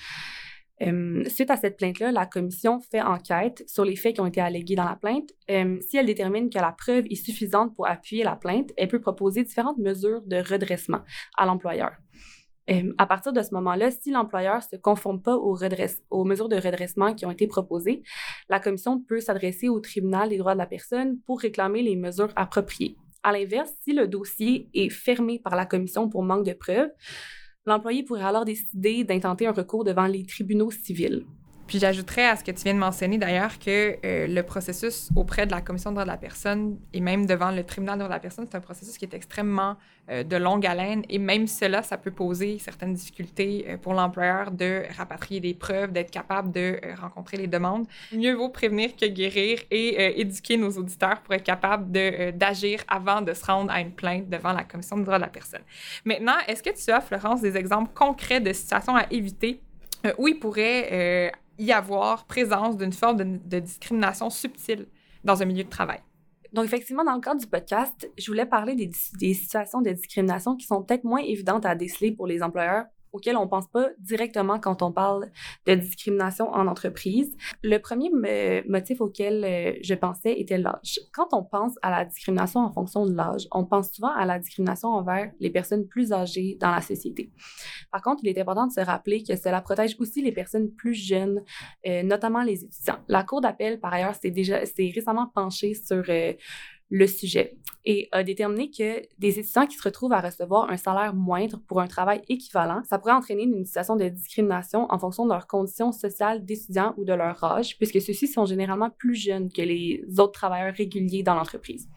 Euh, 0.83 1.25
suite 1.29 1.51
à 1.51 1.57
cette 1.57 1.79
plainte-là, 1.79 2.13
la 2.13 2.27
commission 2.27 2.81
fait 2.81 3.01
enquête 3.01 3.65
sur 3.67 3.85
les 3.85 3.97
faits 3.97 4.17
qui 4.17 4.21
ont 4.21 4.27
été 4.27 4.41
allégués 4.41 4.75
dans 4.75 4.85
la 4.85 4.97
plainte. 4.97 5.31
Euh, 5.51 5.79
si 5.81 5.97
elle 5.97 6.07
détermine 6.07 6.51
que 6.51 6.59
la 6.59 6.73
preuve 6.73 7.07
est 7.09 7.15
suffisante 7.15 7.75
pour 7.75 7.89
appuyer 7.89 8.25
la 8.25 8.37
plainte, 8.37 8.73
elle 8.77 8.89
peut 8.89 9.01
proposer 9.01 9.43
différentes 9.43 9.79
mesures 9.79 10.21
de 10.27 10.37
redressement 10.37 11.01
à 11.37 11.47
l'employeur. 11.47 11.93
Euh, 12.71 12.93
à 12.99 13.07
partir 13.07 13.33
de 13.33 13.43
ce 13.43 13.55
moment-là, 13.55 13.91
si 13.91 14.11
l'employeur 14.11 14.57
ne 14.57 14.77
se 14.77 14.77
conforme 14.77 15.23
pas 15.23 15.37
aux, 15.37 15.59
aux, 16.11 16.25
mesures 16.25 16.49
de 16.49 16.57
redressement 16.57 17.15
qui 17.15 17.25
ont 17.25 17.31
été 17.31 17.47
proposées, 17.47 18.03
la 18.49 18.59
commission 18.59 19.01
peut 19.01 19.21
s'adresser 19.21 19.69
au 19.69 19.79
tribunal 19.81 20.31
des 20.31 20.39
droits 20.39 20.55
de 20.55 20.59
la 20.59 20.67
personne 20.67 21.19
pour 21.27 21.41
réclamer 21.41 21.83
les 21.83 21.97
mesures 21.97 22.33
appropriées. 22.35 22.97
À 23.23 23.33
l'inverse, 23.33 23.73
si 23.83 23.93
le 23.93 24.09
dossier 24.09 24.69
est 24.75 24.91
fermé 24.91 25.39
par 25.39 25.57
la 25.57 25.67
commission 25.67 26.09
pour 26.09 26.23
manque 26.23 26.47
de 26.47 26.53
preuves, 26.53 26.91
l'employé 27.67 28.03
pourrait 28.03 28.23
alors 28.23 28.45
décider 28.45 29.05
d'intenter 29.05 29.47
un 29.47 29.53
recours 29.53 29.85
devant 29.85 30.07
les 30.07 30.25
tribunaux 30.25 30.71
civils. 30.71 31.25
Puis 31.67 31.81
j'ajouterais 31.81 32.27
à 32.27 32.37
ce 32.37 32.45
que 32.45 32.53
tu 32.53 32.63
viens 32.63 32.75
de 32.75 32.79
mentionner 32.79 33.19
d'ailleurs 33.19 33.59
que 33.59 33.97
euh, 34.05 34.27
le 34.29 34.43
processus 34.43 35.09
auprès 35.17 35.47
de 35.47 35.51
la 35.51 35.61
Commission 35.61 35.91
de 35.91 35.97
droits 35.97 36.05
de 36.05 36.11
la 36.11 36.17
personne 36.17 36.79
et 36.93 37.01
même 37.01 37.27
devant 37.27 37.51
le 37.51 37.65
tribunal 37.65 37.97
des 37.97 38.05
droits 38.05 38.09
de 38.09 38.15
la 38.15 38.21
personne, 38.21 38.47
c'est 38.49 38.57
un 38.57 38.61
processus 38.61 38.97
qui 38.97 39.05
est 39.05 39.15
extrêmement 39.15 39.77
euh, 40.11 40.23
de 40.23 40.37
longue 40.37 40.65
haleine 40.65 41.03
et 41.09 41.19
même 41.19 41.49
cela, 41.49 41.83
ça 41.83 41.99
peut 41.99 42.13
poser 42.13 42.59
certaines 42.59 42.95
difficultés 42.95 43.67
euh, 43.69 43.77
pour 43.79 43.95
l'employeur 43.95 44.53
de 44.53 44.85
rapatrier 44.97 45.41
des 45.41 45.55
preuves, 45.55 45.91
d'être 45.91 46.13
capable 46.13 46.53
de 46.53 46.79
rencontrer 47.01 47.37
les 47.37 47.49
demandes. 47.49 47.87
Mieux 48.13 48.35
vaut 48.35 48.49
prévenir 48.49 48.95
que 48.95 49.07
guérir 49.07 49.59
et 49.71 50.21
éduquer 50.21 50.57
nos 50.57 50.71
auditeurs 50.71 51.21
pour 51.23 51.35
être 51.35 51.43
capable 51.43 51.91
d'agir 51.91 52.83
avant 52.89 53.23
de 53.23 53.33
se 53.33 53.45
rendre 53.45 53.73
à 53.73 53.81
une 53.81 53.93
plainte 53.93 54.29
devant 54.29 54.53
la 54.53 54.65
Commission 54.65 54.97
des 54.97 55.05
droits 55.05 55.19
de 55.19 55.23
la 55.23 55.29
personne. 55.29 55.63
Maintenant, 56.05 56.37
est-ce 56.47 56.63
que 56.63 56.71
tu 56.71 56.91
as, 56.91 57.01
Florence, 57.01 57.41
des 57.41 57.57
exemples 57.57 57.93
concrets 57.95 58.41
de 58.41 58.53
situations 58.53 58.95
à 58.95 59.07
éviter? 59.11 59.61
Où 60.19 60.29
il 60.29 60.39
pourrait 60.39 61.33
y 61.59 61.73
avoir 61.73 62.27
présence 62.27 62.77
d'une 62.77 62.93
forme 62.93 63.17
de, 63.17 63.59
discrimination 63.59 64.31
subtile 64.31 64.87
dans 65.25 65.43
un 65.43 65.45
milieu 65.47 65.65
de 65.65 65.69
travail. 65.69 66.01
Donc, 66.53 66.65
effectivement, 66.65 67.05
dans 67.05 67.15
le 67.15 67.21
cadre 67.21 67.41
du 67.41 67.47
podcast, 67.47 68.11
je 68.17 68.27
voulais 68.27 68.47
parler 68.47 68.75
des, 68.75 68.91
des 69.19 69.35
situations 69.35 69.81
de 69.81 69.91
discrimination 69.91 70.57
qui 70.57 70.67
sont 70.67 70.83
peut-être 70.83 71.05
moins 71.05 71.21
évidentes 71.21 71.67
à 71.67 71.75
déceler 71.75 72.13
pour 72.13 72.27
les 72.27 72.43
employeurs 72.43 72.87
auquel 73.17 73.37
on 73.37 73.49
pense 73.49 73.67
pas 73.69 73.89
directement 73.99 74.61
quand 74.61 74.83
on 74.83 74.93
parle 74.93 75.31
de 75.67 75.75
discrimination 75.75 76.51
en 76.51 76.67
entreprise. 76.67 77.37
Le 77.63 77.79
premier 77.79 78.11
motif 78.69 79.01
auquel 79.01 79.45
euh, 79.45 79.73
je 79.83 79.95
pensais 79.95 80.39
était 80.39 80.59
l'âge. 80.59 81.01
Quand 81.13 81.29
on 81.33 81.43
pense 81.43 81.75
à 81.83 81.91
la 81.91 82.05
discrimination 82.05 82.61
en 82.61 82.73
fonction 82.73 83.07
de 83.07 83.15
l'âge, 83.15 83.49
on 83.53 83.65
pense 83.65 83.93
souvent 83.93 84.15
à 84.15 84.25
la 84.27 84.39
discrimination 84.39 84.91
envers 84.91 85.33
les 85.41 85.51
personnes 85.51 85.87
plus 85.87 86.13
âgées 86.13 86.57
dans 86.61 86.71
la 86.71 86.81
société. 86.81 87.31
Par 87.91 88.03
contre, 88.03 88.21
il 88.23 88.29
est 88.29 88.39
important 88.39 88.67
de 88.67 88.73
se 88.73 88.81
rappeler 88.81 89.23
que 89.23 89.37
cela 89.37 89.61
protège 89.61 89.97
aussi 89.99 90.23
les 90.23 90.33
personnes 90.33 90.71
plus 90.71 90.95
jeunes, 90.95 91.43
euh, 91.87 92.03
notamment 92.03 92.43
les 92.43 92.65
étudiants. 92.65 92.99
La 93.09 93.25
Cour 93.25 93.41
d'appel, 93.41 93.81
par 93.81 93.93
ailleurs, 93.93 94.15
s'est 94.15 94.31
déjà 94.31 94.61
récemment 94.79 95.27
penchée 95.35 95.75
sur 95.75 96.05
euh, 96.09 96.33
le 96.91 97.07
sujet 97.07 97.59
et 97.87 98.09
a 98.11 98.25
déterminé 98.25 98.71
que 98.71 99.03
des 99.19 99.39
étudiants 99.39 99.67
qui 99.67 99.77
se 99.77 99.83
retrouvent 99.83 100.13
à 100.13 100.21
recevoir 100.21 100.69
un 100.71 100.77
salaire 100.77 101.15
moindre 101.15 101.61
pour 101.69 101.81
un 101.81 101.87
travail 101.87 102.21
équivalent, 102.29 102.83
ça 102.85 102.99
pourrait 102.99 103.13
entraîner 103.13 103.45
une 103.45 103.65
situation 103.65 103.95
de 103.95 104.09
discrimination 104.09 104.87
en 104.91 104.99
fonction 104.99 105.25
de 105.25 105.31
leurs 105.31 105.47
conditions 105.47 105.93
sociales 105.93 106.45
d'étudiants 106.45 106.95
ou 106.97 107.05
de 107.05 107.13
leur 107.13 107.43
âge, 107.45 107.77
puisque 107.79 108.01
ceux-ci 108.01 108.27
sont 108.27 108.45
généralement 108.45 108.91
plus 108.91 109.15
jeunes 109.15 109.53
que 109.53 109.63
les 109.63 110.05
autres 110.19 110.33
travailleurs 110.33 110.75
réguliers 110.75 111.23
dans 111.23 111.37
l'entreprise. 111.37 111.89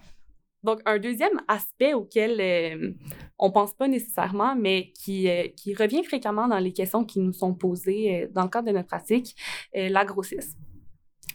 Donc, 0.64 0.82
un 0.86 1.00
deuxième 1.00 1.40
aspect 1.48 1.94
auquel 1.94 2.40
euh, 2.40 2.92
on 3.38 3.50
pense 3.50 3.74
pas 3.74 3.88
nécessairement, 3.88 4.56
mais 4.56 4.92
qui, 4.92 5.30
euh, 5.30 5.48
qui 5.56 5.74
revient 5.74 6.04
fréquemment 6.04 6.48
dans 6.48 6.60
les 6.60 6.74
questions 6.74 7.06
qui 7.06 7.20
nous 7.20 7.32
sont 7.32 7.54
posées 7.54 8.24
euh, 8.24 8.28
dans 8.32 8.44
le 8.44 8.50
cadre 8.50 8.68
de 8.68 8.74
notre 8.74 8.88
pratique, 8.88 9.36
la 9.74 10.04
grossesse. 10.04 10.56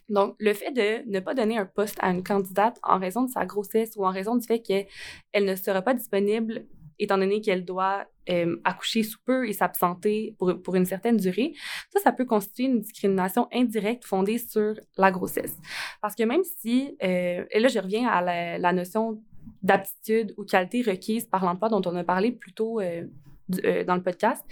Donc, 0.08 0.34
le 0.38 0.52
fait 0.52 0.70
de 0.70 1.08
ne 1.10 1.20
pas 1.20 1.34
donner 1.34 1.56
un 1.56 1.66
poste 1.66 1.96
à 2.00 2.10
une 2.10 2.22
candidate 2.22 2.78
en 2.82 2.98
raison 2.98 3.22
de 3.22 3.30
sa 3.30 3.46
grossesse 3.46 3.92
ou 3.96 4.04
en 4.04 4.10
raison 4.10 4.36
du 4.36 4.46
fait 4.46 4.60
qu'elle 4.60 5.44
ne 5.44 5.54
sera 5.56 5.82
pas 5.82 5.94
disponible 5.94 6.66
étant 6.98 7.18
donné 7.18 7.40
qu'elle 7.40 7.64
doit 7.64 8.06
euh, 8.30 8.56
accoucher 8.64 9.02
sous 9.02 9.18
peu 9.24 9.48
et 9.48 9.52
s'absenter 9.52 10.34
pour, 10.38 10.60
pour, 10.62 10.76
une 10.76 10.86
certaine 10.86 11.16
durée, 11.16 11.52
ça, 11.92 12.00
ça 12.00 12.12
peut 12.12 12.24
constituer 12.24 12.64
une 12.64 12.80
discrimination 12.80 13.48
indirecte 13.52 14.04
fondée 14.04 14.38
sur 14.38 14.74
la 14.96 15.10
grossesse. 15.10 15.56
Parce 16.00 16.14
que 16.14 16.22
même 16.22 16.42
si, 16.58 16.96
euh, 17.02 17.44
et 17.50 17.58
là, 17.58 17.68
je 17.68 17.78
reviens 17.78 18.08
à 18.08 18.58
la, 18.58 18.72
notion 18.72 19.22
d'aptitude 19.62 20.34
ou 20.36 20.44
qualité 20.44 20.82
requise 20.82 21.26
par 21.26 21.44
l'emploi 21.44 21.68
dont 21.68 21.82
on 21.84 21.94
a 21.96 22.04
parlé 22.04 22.32
plus 22.32 22.52
tôt 22.52 22.80
euh, 22.80 23.04
dans 23.48 23.94
le 23.94 24.02
podcast, 24.02 24.44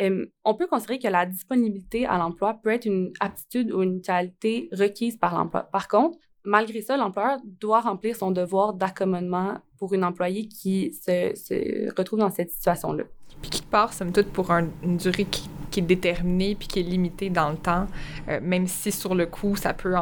on 0.00 0.54
peut 0.54 0.66
considérer 0.66 0.98
que 0.98 1.08
la 1.08 1.26
disponibilité 1.26 2.06
à 2.06 2.18
l'emploi 2.18 2.54
peut 2.54 2.70
être 2.70 2.86
une 2.86 3.12
aptitude 3.20 3.72
ou 3.72 3.82
une 3.82 4.00
qualité 4.00 4.68
requise 4.72 5.16
par 5.16 5.34
l'emploi. 5.34 5.62
Par 5.62 5.88
contre, 5.88 6.18
malgré 6.44 6.80
ça, 6.80 6.96
l'employeur 6.96 7.38
doit 7.44 7.80
remplir 7.80 8.16
son 8.16 8.30
devoir 8.30 8.74
d'accommodement 8.74 9.58
pour 9.78 9.94
une 9.94 10.04
employée 10.04 10.48
qui 10.48 10.92
se, 10.92 11.94
retrouve 11.96 12.20
dans 12.20 12.30
cette 12.30 12.50
situation-là. 12.50 13.04
Puis 13.40 13.50
qui 13.50 13.62
part, 13.62 13.92
somme 13.92 14.12
toute, 14.12 14.28
pour 14.32 14.50
une 14.50 14.96
durée 14.96 15.24
qui, 15.24 15.48
est 15.76 15.82
déterminée 15.82 16.54
puis 16.54 16.68
qui 16.68 16.80
est 16.80 16.84
limitée 16.84 17.30
dans 17.30 17.50
le 17.50 17.56
temps, 17.56 17.86
euh, 18.28 18.40
même 18.42 18.66
si 18.66 18.92
sur 18.92 19.14
le 19.14 19.26
coup, 19.26 19.56
ça 19.56 19.72
peut 19.72 19.94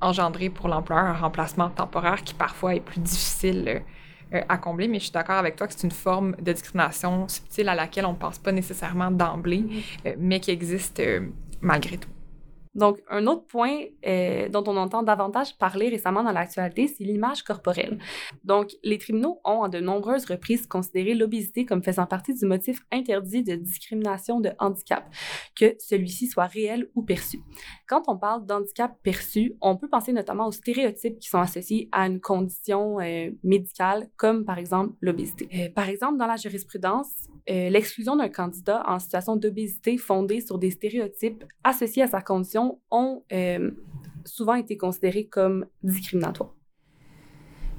engendrer 0.00 0.48
pour 0.48 0.68
l'employeur 0.68 1.04
un 1.04 1.12
remplacement 1.12 1.68
temporaire 1.68 2.22
qui 2.22 2.34
parfois 2.34 2.74
est 2.74 2.80
plus 2.80 3.00
difficile 3.00 3.82
euh, 4.34 4.40
à 4.48 4.58
combler. 4.58 4.88
Mais 4.88 4.98
je 4.98 5.04
suis 5.04 5.12
d'accord 5.12 5.36
avec 5.36 5.56
toi 5.56 5.66
que 5.66 5.74
c'est 5.74 5.84
une 5.84 5.90
forme 5.90 6.34
de 6.40 6.52
discrimination 6.52 7.28
subtile 7.28 7.68
à 7.68 7.74
laquelle 7.74 8.06
on 8.06 8.12
ne 8.12 8.18
pense 8.18 8.38
pas 8.38 8.52
nécessairement 8.52 9.10
d'emblée, 9.10 9.60
mm-hmm. 9.60 10.08
euh, 10.08 10.14
mais 10.18 10.40
qui 10.40 10.50
existe 10.50 11.02
malgré 11.60 11.98
tout. 11.98 12.08
Donc, 12.76 12.98
un 13.08 13.26
autre 13.26 13.46
point 13.46 13.84
euh, 14.06 14.48
dont 14.50 14.62
on 14.66 14.76
entend 14.76 15.02
davantage 15.02 15.56
parler 15.56 15.88
récemment 15.88 16.22
dans 16.22 16.30
l'actualité, 16.30 16.86
c'est 16.88 17.04
l'image 17.04 17.42
corporelle. 17.42 17.98
Donc, 18.44 18.70
les 18.84 18.98
tribunaux 18.98 19.40
ont 19.44 19.62
à 19.62 19.68
de 19.70 19.80
nombreuses 19.80 20.26
reprises 20.26 20.66
considéré 20.66 21.14
l'obésité 21.14 21.64
comme 21.64 21.82
faisant 21.82 22.06
partie 22.06 22.34
du 22.34 22.44
motif 22.44 22.84
interdit 22.92 23.42
de 23.42 23.54
discrimination 23.54 24.40
de 24.40 24.50
handicap, 24.58 25.04
que 25.58 25.74
celui-ci 25.78 26.26
soit 26.26 26.44
réel 26.44 26.88
ou 26.94 27.02
perçu. 27.02 27.40
Quand 27.88 28.02
on 28.08 28.18
parle 28.18 28.44
d'handicap 28.44 28.94
perçu, 29.02 29.54
on 29.62 29.76
peut 29.76 29.88
penser 29.88 30.12
notamment 30.12 30.46
aux 30.46 30.52
stéréotypes 30.52 31.18
qui 31.18 31.30
sont 31.30 31.40
associés 31.40 31.88
à 31.92 32.06
une 32.06 32.20
condition 32.20 33.00
euh, 33.00 33.30
médicale, 33.42 34.10
comme 34.16 34.44
par 34.44 34.58
exemple 34.58 34.92
l'obésité. 35.00 35.48
Euh, 35.54 35.68
par 35.74 35.88
exemple, 35.88 36.18
dans 36.18 36.26
la 36.26 36.36
jurisprudence, 36.36 37.08
l'exclusion 37.48 38.16
d'un 38.16 38.28
candidat 38.28 38.82
en 38.88 38.98
situation 38.98 39.36
d'obésité 39.36 39.98
fondée 39.98 40.40
sur 40.40 40.58
des 40.58 40.72
stéréotypes 40.72 41.44
associés 41.62 42.02
à 42.02 42.08
sa 42.08 42.20
condition 42.20 42.65
ont 42.90 43.22
euh, 43.32 43.70
souvent 44.24 44.54
été 44.54 44.76
considérés 44.76 45.26
comme 45.26 45.66
discriminatoires. 45.82 46.55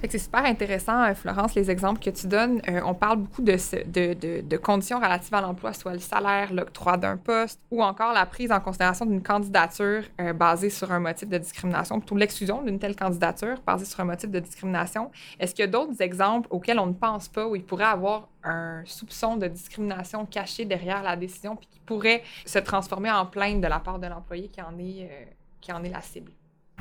C'est 0.06 0.18
super 0.18 0.44
intéressant, 0.44 1.02
euh, 1.02 1.14
Florence, 1.14 1.56
les 1.56 1.72
exemples 1.72 2.00
que 2.00 2.10
tu 2.10 2.28
donnes. 2.28 2.62
Euh, 2.68 2.80
on 2.84 2.94
parle 2.94 3.18
beaucoup 3.18 3.42
de, 3.42 4.56
conditions 4.56 4.98
relatives 4.98 5.34
à 5.34 5.40
l'emploi, 5.40 5.72
soit 5.72 5.92
le 5.92 5.98
salaire, 5.98 6.52
l'octroi 6.52 6.96
d'un 6.96 7.16
poste, 7.16 7.60
ou 7.72 7.82
encore 7.82 8.12
la 8.12 8.24
prise 8.24 8.52
en 8.52 8.60
considération 8.60 9.06
d'une 9.06 9.22
candidature 9.22 10.04
basée 10.36 10.70
sur 10.70 10.92
un 10.92 11.00
motif 11.00 11.28
de 11.28 11.38
discrimination, 11.38 11.98
plutôt 11.98 12.16
l'exclusion 12.16 12.62
d'une 12.62 12.78
telle 12.78 12.94
candidature 12.94 13.56
basée 13.66 13.84
sur 13.84 13.98
un 14.00 14.04
motif 14.04 14.30
de 14.30 14.38
discrimination. 14.38 15.10
Est-ce 15.40 15.54
qu'il 15.54 15.64
y 15.64 15.68
a 15.68 15.70
d'autres 15.70 16.00
exemples 16.00 16.48
auxquels 16.50 16.78
on 16.78 16.86
ne 16.86 16.92
pense 16.92 17.28
pas, 17.28 17.46
où 17.46 17.56
il 17.56 17.64
pourrait 17.64 17.84
avoir 17.84 18.28
un 18.44 18.82
soupçon 18.84 19.36
de 19.36 19.48
discrimination 19.48 20.26
caché 20.26 20.64
derrière 20.64 21.02
la 21.02 21.16
décision, 21.16 21.56
puis 21.56 21.66
qui 21.70 21.80
pourrait 21.80 22.22
se 22.46 22.58
transformer 22.60 23.10
en 23.10 23.26
plainte 23.26 23.60
de 23.60 23.66
la 23.66 23.80
part 23.80 23.98
de 23.98 24.06
l'employé 24.06 24.50
euh, 24.58 25.24
qui 25.60 25.72
en 25.72 25.82
est 25.82 25.90
la 25.90 26.02
cible? 26.02 26.30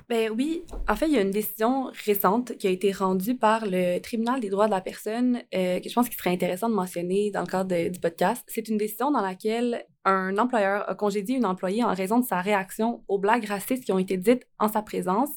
Ben 0.10 0.32
oui, 0.32 0.64
en 0.88 0.96
fait, 0.96 1.08
il 1.08 1.16
y 1.16 1.18
a 1.18 1.22
une 1.22 1.32
décision 1.32 1.92
récente 2.06 2.56
qui 2.58 2.68
a 2.68 2.70
été 2.70 2.94
rendue 2.94 3.36
par 3.36 3.66
le 3.66 4.00
Tribunal 4.00 4.40
des 4.40 4.48
droits 4.48 4.68
de 4.68 4.72
la 4.72 4.80
personne 4.80 5.44
euh, 5.54 5.82
que 5.82 5.90
je 5.90 5.94
pense 5.94 6.08
qu'il 6.08 6.18
serait 6.18 6.30
intéressant 6.30 6.70
de 6.70 6.76
mentionner 6.76 7.30
dans 7.30 7.42
le 7.42 7.48
cadre 7.48 7.90
du 7.90 8.00
podcast. 8.00 8.42
C'est 8.48 8.70
une 8.70 8.78
décision 8.78 9.12
dans 9.12 9.20
laquelle 9.20 9.86
un 10.06 10.38
employeur 10.38 10.90
a 10.90 10.96
congédié 10.96 11.36
une 11.36 11.46
employée 11.46 11.84
en 11.84 11.94
raison 11.94 12.20
de 12.20 12.26
sa 12.26 12.40
réaction 12.40 13.04
aux 13.10 13.20
blagues 13.20 13.44
racistes 13.48 13.84
qui 13.84 13.92
ont 13.92 14.00
été 14.00 14.16
dites 14.16 14.48
en 14.60 14.70
sa 14.70 14.82
présence. 14.82 15.32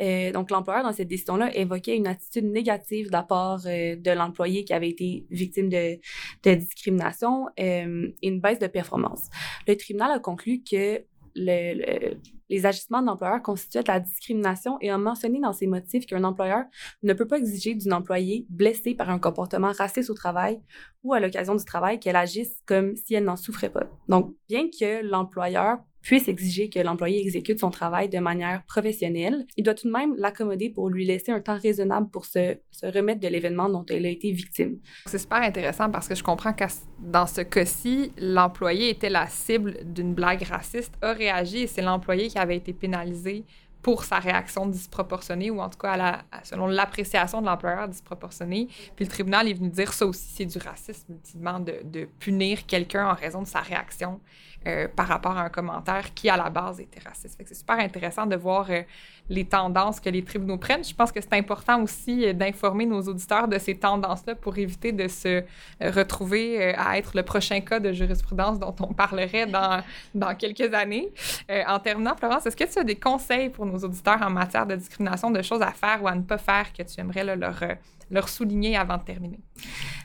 Euh, 0.00 0.32
donc, 0.32 0.50
l'employeur, 0.50 0.82
dans 0.82 0.92
cette 0.92 1.06
décision-là, 1.06 1.54
évoquait 1.56 1.94
une 1.94 2.08
attitude 2.08 2.46
négative 2.46 3.06
de 3.06 3.12
la 3.12 3.22
part 3.22 3.60
euh, 3.66 3.94
de 3.94 4.10
l'employé 4.10 4.64
qui 4.64 4.72
avait 4.72 4.90
été 4.90 5.26
victime 5.30 5.68
de, 5.68 6.00
de 6.42 6.54
discrimination 6.54 7.46
et 7.56 7.84
une 8.22 8.40
baisse 8.40 8.58
de 8.58 8.66
performance. 8.66 9.28
Le 9.68 9.76
tribunal 9.76 10.10
a 10.10 10.18
conclu 10.18 10.64
que 10.68 11.04
le, 11.38 12.16
les 12.48 12.66
agissements 12.66 13.00
de 13.00 13.06
l'employeur 13.06 13.42
constituaient 13.42 13.82
de 13.82 13.88
la 13.88 14.00
discrimination 14.00 14.78
et 14.80 14.90
a 14.90 14.98
mentionné 14.98 15.40
dans 15.40 15.52
ses 15.52 15.66
motifs 15.66 16.06
qu'un 16.06 16.24
employeur 16.24 16.64
ne 17.02 17.12
peut 17.12 17.26
pas 17.26 17.38
exiger 17.38 17.74
d'une 17.74 17.92
employée 17.92 18.46
blessée 18.48 18.94
par 18.94 19.10
un 19.10 19.18
comportement 19.18 19.72
raciste 19.72 20.10
au 20.10 20.14
travail 20.14 20.60
ou 21.02 21.14
à 21.14 21.20
l'occasion 21.20 21.54
du 21.54 21.64
travail 21.64 22.00
qu'elle 22.00 22.16
agisse 22.16 22.56
comme 22.66 22.96
si 22.96 23.14
elle 23.14 23.24
n'en 23.24 23.36
souffrait 23.36 23.70
pas. 23.70 23.88
Donc, 24.08 24.34
bien 24.48 24.68
que 24.68 25.04
l'employeur 25.04 25.78
puisse 26.08 26.26
exiger 26.26 26.70
que 26.70 26.78
l'employé 26.78 27.20
exécute 27.20 27.60
son 27.60 27.68
travail 27.68 28.08
de 28.08 28.18
manière 28.18 28.62
professionnelle, 28.64 29.46
il 29.58 29.62
doit 29.62 29.74
tout 29.74 29.88
de 29.88 29.92
même 29.92 30.14
l'accommoder 30.16 30.70
pour 30.70 30.88
lui 30.88 31.04
laisser 31.04 31.32
un 31.32 31.40
temps 31.40 31.58
raisonnable 31.58 32.08
pour 32.08 32.24
se, 32.24 32.56
remettre 32.82 33.20
de 33.20 33.28
l'événement 33.28 33.68
dont 33.68 33.84
elle 33.90 34.06
a 34.06 34.08
été 34.08 34.32
victime. 34.32 34.78
C'est 35.04 35.18
super 35.18 35.42
intéressant 35.42 35.90
parce 35.90 36.08
que 36.08 36.14
je 36.14 36.22
comprends 36.22 36.54
que 36.54 36.64
dans 36.98 37.26
ce 37.26 37.42
cas-ci, 37.42 38.10
l'employé 38.16 38.88
était 38.88 39.10
la 39.10 39.26
cible 39.26 39.76
d'une 39.84 40.14
blague 40.14 40.44
raciste, 40.44 40.94
a 41.02 41.12
réagi 41.12 41.58
et 41.58 41.66
c'est 41.66 41.82
l'employé 41.82 42.28
qui 42.28 42.38
avait 42.38 42.56
été 42.56 42.72
pénalisé 42.72 43.44
pour 43.82 44.04
sa 44.04 44.18
réaction 44.18 44.66
disproportionnée 44.66 45.50
ou 45.50 45.60
en 45.60 45.68
tout 45.68 45.78
cas 45.78 46.22
selon 46.42 46.68
l'appréciation 46.68 47.42
de 47.42 47.46
l'employeur 47.46 47.86
disproportionnée. 47.86 48.68
Puis 48.96 49.04
le 49.04 49.10
tribunal 49.10 49.46
est 49.46 49.54
venu 49.54 49.68
dire 49.68 49.92
ça 49.92 50.06
aussi, 50.06 50.26
c'est 50.36 50.46
du 50.46 50.58
racisme, 50.58 51.12
ultimement, 51.12 51.60
de, 51.60 51.74
de 51.84 52.08
punir 52.18 52.64
quelqu'un 52.64 53.10
en 53.10 53.14
raison 53.14 53.42
de 53.42 53.46
sa 53.46 53.60
réaction 53.60 54.20
euh, 54.66 54.88
par 54.88 55.06
rapport 55.06 55.38
à 55.38 55.42
un 55.42 55.48
commentaire 55.48 56.12
qui, 56.14 56.28
à 56.28 56.36
la 56.36 56.50
base, 56.50 56.80
était 56.80 57.00
raciste. 57.06 57.40
C'est 57.46 57.54
super 57.54 57.78
intéressant 57.78 58.26
de 58.26 58.34
voir 58.34 58.66
euh, 58.70 58.82
les 59.28 59.44
tendances 59.44 60.00
que 60.00 60.10
les 60.10 60.24
tribunaux 60.24 60.58
prennent. 60.58 60.84
Je 60.84 60.94
pense 60.94 61.12
que 61.12 61.20
c'est 61.20 61.34
important 61.34 61.80
aussi 61.80 62.26
euh, 62.26 62.32
d'informer 62.32 62.84
nos 62.84 63.00
auditeurs 63.02 63.46
de 63.46 63.56
ces 63.56 63.76
tendances-là 63.76 64.34
pour 64.34 64.58
éviter 64.58 64.90
de 64.90 65.06
se 65.06 65.44
retrouver 65.80 66.74
à 66.74 66.98
être 66.98 67.16
le 67.16 67.22
prochain 67.22 67.60
cas 67.60 67.78
de 67.78 67.92
jurisprudence 67.92 68.58
dont 68.58 68.74
on 68.80 68.92
parlerait 68.92 69.46
dans, 69.46 69.80
dans 70.14 70.34
quelques 70.34 70.74
années. 70.74 71.08
en 71.48 71.78
terminant, 71.78 72.16
Florence, 72.16 72.46
est-ce 72.46 72.56
que 72.56 72.64
tu 72.64 72.80
as 72.80 72.84
des 72.84 72.96
conseils 72.96 73.50
pour 73.50 73.64
nos 73.64 73.78
auditeurs 73.78 74.20
en 74.22 74.30
matière 74.30 74.66
de 74.66 74.74
discrimination, 74.74 75.30
de 75.30 75.40
choses 75.40 75.62
à 75.62 75.70
faire 75.70 76.02
ou 76.02 76.08
à 76.08 76.14
ne 76.14 76.22
pas 76.22 76.38
faire 76.38 76.72
que 76.72 76.82
tu 76.82 77.00
aimerais 77.00 77.36
leur 77.36 77.62
leur 78.10 78.28
souligner 78.28 78.76
avant 78.76 78.96
de 78.98 79.04
terminer? 79.04 79.40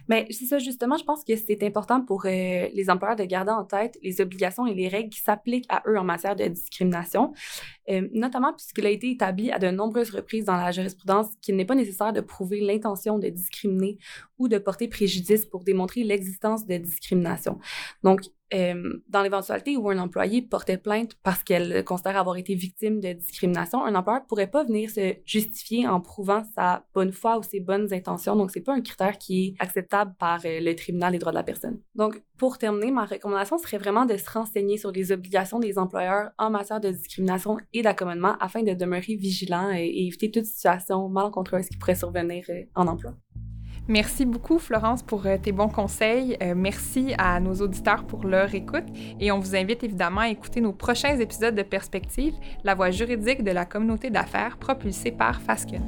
Bien, 0.10 0.26
c'est 0.30 0.46
ça, 0.46 0.60
justement, 0.60 0.98
je 0.98 1.06
pense 1.06 1.24
que 1.24 1.36
c'est 1.36 1.64
important 1.64 2.02
pour 2.04 2.26
euh, 2.26 2.68
les 2.74 2.90
employeurs 2.90 3.16
de 3.16 3.24
garder 3.24 3.52
en 3.52 3.64
tête 3.64 3.98
les 4.04 4.20
obligations 4.20 4.68
et 4.68 4.74
les 4.74 4.90
règles 4.90 5.10
qui 5.10 5.22
s'appliquent 5.22 5.66
à 5.70 5.82
eux 5.88 5.98
en 5.98 6.04
matière 6.04 6.36
de 6.36 6.46
discrimination, 6.46 7.34
euh, 7.90 8.08
notamment 8.14 8.54
puisqu'il 8.54 8.86
a 8.86 8.90
été 8.90 9.12
établi 9.12 9.50
à 9.52 9.60
de 9.60 9.70
nombreuses 9.70 10.10
reprises 10.10 10.46
dans 10.46 10.58
la 10.58 10.72
jurisprudence 10.72 11.28
qu'il 11.42 11.56
n'est 11.56 11.66
pas 11.66 11.76
nécessaire 11.76 12.12
de 12.12 12.20
prouver 12.20 12.60
l'intention 12.60 13.18
de 13.18 13.30
discriminer 13.30 13.98
ou 14.38 14.50
de 14.50 14.58
porter 14.58 14.90
préjudice 14.90 15.46
pour 15.46 15.64
démontrer 15.64 16.04
l'existence 16.04 16.66
de 16.66 16.78
discrimination. 16.78 17.60
Donc, 18.04 18.22
euh, 18.54 19.02
dans 19.10 19.22
l'éventualité 19.22 19.78
où 19.78 19.90
un 19.90 19.98
employé 19.98 20.42
portait 20.42 20.78
plainte 20.78 21.16
parce 21.24 21.44
qu'elle 21.44 21.84
considère 21.84 22.18
avoir 22.18 22.38
été 22.38 22.56
victime 22.56 23.00
de 23.00 23.14
discrimination, 23.14 23.84
un 23.84 23.96
employeur 23.96 24.24
ne 24.24 24.28
pourrait 24.28 24.48
pas 24.48 24.64
venir 24.64 24.90
se 24.90 25.16
justifier 25.26 25.88
en 25.88 26.02
prouvant 26.02 26.44
sa 26.56 26.86
bonne 26.94 27.12
foi 27.12 27.38
ou 27.38 27.44
ses 27.44 27.60
bonnes 27.60 27.94
intentions. 27.94 28.36
Donc, 28.36 28.52
c'est 28.52 28.62
pas 28.62 28.74
un 28.74 28.82
critère 28.82 29.18
qui 29.18 29.48
est 29.48 29.56
acceptable 29.60 30.14
par 30.20 30.40
euh, 30.46 30.60
le 30.60 30.76
tribunal 30.76 31.12
des 31.12 31.20
droits 31.20 31.32
de 31.32 31.38
la 31.38 31.44
personne. 31.44 31.80
Donc, 31.96 32.22
pour 32.38 32.58
terminer, 32.58 32.92
ma 32.92 33.06
recommandation 33.06 33.58
serait 33.58 33.78
vraiment 33.78 34.06
de 34.06 34.18
se 34.18 34.30
renseigner 34.30 34.78
sur 34.78 34.92
les 34.92 35.12
obligations 35.12 35.60
des 35.60 35.78
employeurs 35.78 36.32
en 36.38 36.50
matière 36.50 36.82
de 36.82 36.90
discrimination 36.90 37.58
et 37.74 37.82
d'accommodement 37.82 38.36
afin 38.40 38.64
de 38.64 38.74
demeurer 38.74 39.16
vigilant 39.16 39.72
et, 39.72 40.08
éviter 40.08 40.32
toute 40.32 40.46
situation 40.46 41.08
malencontreuse 41.10 41.70
qui 41.70 41.78
pourrait 41.78 41.96
survenir 41.96 42.46
euh, 42.50 42.64
en 42.76 42.88
emploi. 42.88 43.14
Merci 43.88 44.26
beaucoup, 44.26 44.60
Florence, 44.60 45.04
pour 45.04 45.26
euh, 45.26 45.38
tes 45.38 45.52
bons 45.52 45.68
conseils. 45.68 46.38
Euh, 46.42 46.54
merci 46.56 47.14
à 47.18 47.40
nos 47.42 47.56
auditeurs 47.56 48.06
pour 48.06 48.26
leur 48.26 48.54
écoute 48.56 48.86
et 49.20 49.32
on 49.32 49.40
vous 49.40 49.56
invite 49.56 49.84
évidemment 49.84 50.22
à 50.22 50.30
écouter 50.30 50.62
nos 50.62 50.72
prochains 50.72 51.18
épisodes 51.20 51.56
de 51.56 51.64
Perspective, 51.64 52.34
la 52.64 52.76
voie 52.76 52.92
juridique 52.92 53.44
de 53.44 53.52
la 53.52 53.66
communauté 53.66 54.10
d'affaires 54.10 54.58
propulsée 54.58 55.12
par 55.12 55.42
Fasken. 55.42 55.84